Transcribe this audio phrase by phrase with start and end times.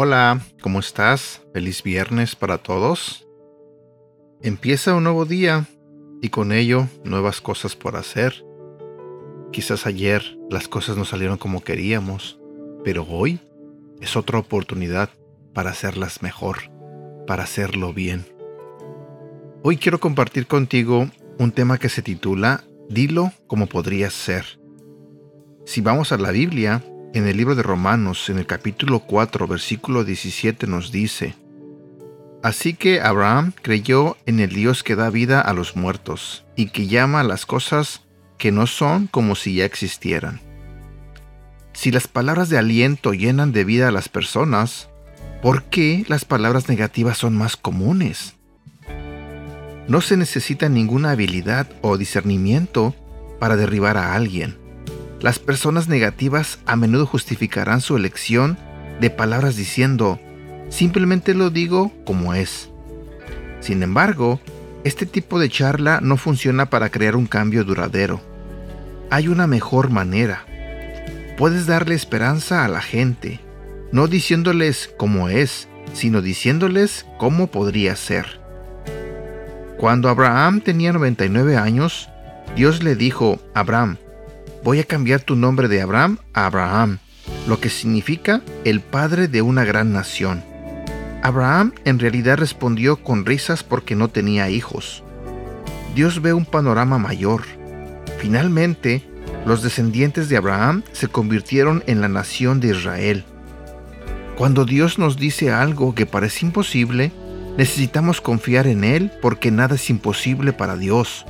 [0.00, 1.42] Hola, ¿cómo estás?
[1.52, 3.26] Feliz viernes para todos.
[4.40, 5.66] Empieza un nuevo día
[6.22, 8.44] y con ello nuevas cosas por hacer.
[9.50, 12.38] Quizás ayer las cosas no salieron como queríamos,
[12.84, 13.40] pero hoy
[14.00, 15.10] es otra oportunidad
[15.52, 16.70] para hacerlas mejor,
[17.26, 18.24] para hacerlo bien.
[19.64, 21.10] Hoy quiero compartir contigo
[21.40, 24.60] un tema que se titula Dilo como podrías ser.
[25.66, 26.84] Si vamos a la Biblia,
[27.18, 31.34] en el libro de Romanos, en el capítulo 4, versículo 17 nos dice,
[32.44, 36.86] Así que Abraham creyó en el Dios que da vida a los muertos y que
[36.86, 38.02] llama a las cosas
[38.38, 40.40] que no son como si ya existieran.
[41.72, 44.88] Si las palabras de aliento llenan de vida a las personas,
[45.42, 48.36] ¿por qué las palabras negativas son más comunes?
[49.88, 52.94] No se necesita ninguna habilidad o discernimiento
[53.40, 54.67] para derribar a alguien.
[55.20, 58.56] Las personas negativas a menudo justificarán su elección
[59.00, 60.20] de palabras diciendo,
[60.68, 62.70] simplemente lo digo como es.
[63.60, 64.40] Sin embargo,
[64.84, 68.20] este tipo de charla no funciona para crear un cambio duradero.
[69.10, 70.44] Hay una mejor manera.
[71.36, 73.40] Puedes darle esperanza a la gente,
[73.90, 78.40] no diciéndoles cómo es, sino diciéndoles cómo podría ser.
[79.78, 82.08] Cuando Abraham tenía 99 años,
[82.56, 83.96] Dios le dijo, Abraham,
[84.64, 86.98] voy a cambiar tu nombre de Abraham a Abraham,
[87.46, 90.44] lo que significa el padre de una gran nación.
[91.22, 95.02] Abraham en realidad respondió con risas porque no tenía hijos.
[95.94, 97.42] Dios ve un panorama mayor.
[98.18, 99.02] Finalmente,
[99.44, 103.24] los descendientes de Abraham se convirtieron en la nación de Israel.
[104.36, 107.10] Cuando Dios nos dice algo que parece imposible,
[107.56, 111.26] necesitamos confiar en Él porque nada es imposible para Dios.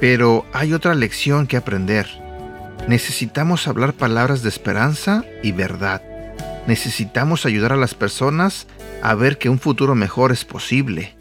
[0.00, 2.06] Pero hay otra lección que aprender.
[2.88, 6.02] Necesitamos hablar palabras de esperanza y verdad.
[6.66, 8.66] Necesitamos ayudar a las personas
[9.02, 11.14] a ver que un futuro mejor es posible.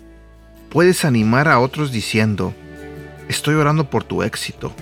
[0.69, 2.53] Puedes animar a otros diciendo,
[3.27, 4.73] estoy orando por tu éxito.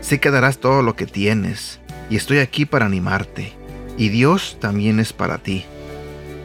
[0.00, 3.52] Sé que darás todo lo que tienes y estoy aquí para animarte.
[3.96, 5.64] Y Dios también es para ti.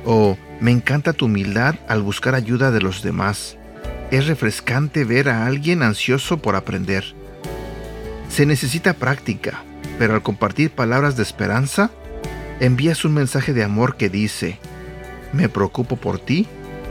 [0.05, 3.57] Oh, me encanta tu humildad al buscar ayuda de los demás.
[4.11, 7.03] Es refrescante ver a alguien ansioso por aprender.
[8.29, 9.63] Se necesita práctica,
[9.97, 11.89] pero al compartir palabras de esperanza,
[12.59, 14.59] envías un mensaje de amor que dice,
[15.33, 16.47] me preocupo por ti,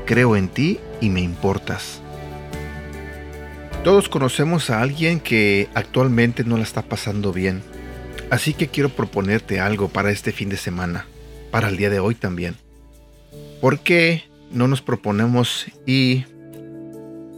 [0.06, 2.00] creo en ti y me importas.
[3.84, 7.62] Todos conocemos a alguien que actualmente no la está pasando bien,
[8.30, 11.06] así que quiero proponerte algo para este fin de semana,
[11.50, 12.56] para el día de hoy también.
[13.60, 16.24] ¿Por qué no nos proponemos y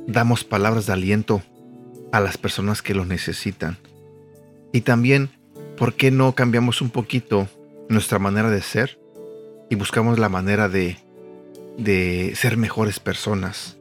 [0.06, 1.42] damos palabras de aliento
[2.12, 3.78] a las personas que lo necesitan.
[4.72, 5.30] Y también,
[5.76, 7.48] ¿por qué no cambiamos un poquito
[7.88, 8.98] nuestra manera de ser
[9.70, 10.96] y buscamos la manera de,
[11.78, 13.76] de ser mejores personas?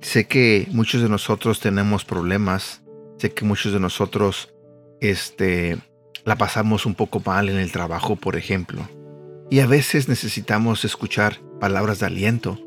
[0.00, 2.82] Sé que muchos de nosotros tenemos problemas,
[3.18, 4.52] sé que muchos de nosotros
[5.00, 5.78] este,
[6.24, 8.86] la pasamos un poco mal en el trabajo, por ejemplo.
[9.50, 12.58] Y a veces necesitamos escuchar palabras de aliento,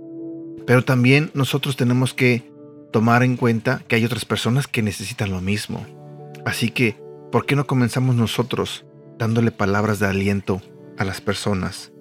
[0.67, 2.51] pero también nosotros tenemos que
[2.91, 5.85] tomar en cuenta que hay otras personas que necesitan lo mismo.
[6.45, 6.97] Así que,
[7.31, 8.85] ¿por qué no comenzamos nosotros
[9.17, 10.61] dándole palabras de aliento
[10.97, 11.93] a las personas,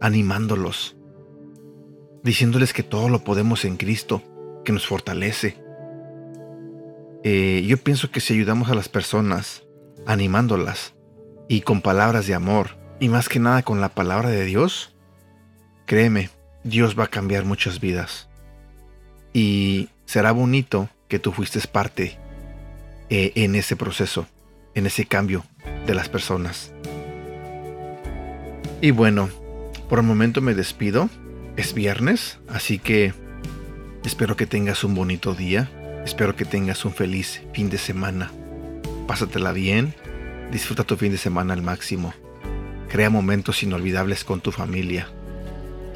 [0.00, 0.96] animándolos,
[2.22, 4.22] diciéndoles que todo lo podemos en Cristo,
[4.64, 5.56] que nos fortalece?
[7.24, 9.64] Eh, yo pienso que si ayudamos a las personas,
[10.06, 10.94] animándolas
[11.48, 14.94] y con palabras de amor, y más que nada con la palabra de Dios,
[15.86, 16.30] créeme,
[16.66, 18.28] Dios va a cambiar muchas vidas.
[19.32, 22.18] Y será bonito que tú fuiste parte
[23.08, 24.26] eh, en ese proceso,
[24.74, 25.44] en ese cambio
[25.86, 26.72] de las personas.
[28.80, 29.28] Y bueno,
[29.88, 31.08] por el momento me despido.
[31.56, 33.14] Es viernes, así que
[34.04, 35.70] espero que tengas un bonito día.
[36.04, 38.32] Espero que tengas un feliz fin de semana.
[39.06, 39.94] Pásatela bien.
[40.50, 42.12] Disfruta tu fin de semana al máximo.
[42.88, 45.08] Crea momentos inolvidables con tu familia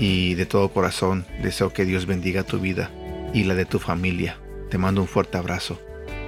[0.01, 2.91] y de todo corazón deseo que Dios bendiga tu vida
[3.35, 4.39] y la de tu familia.
[4.71, 5.79] Te mando un fuerte abrazo.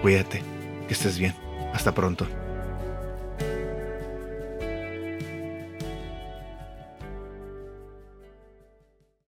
[0.03, 0.43] Cuídate,
[0.87, 1.35] que estés bien.
[1.73, 2.27] Hasta pronto.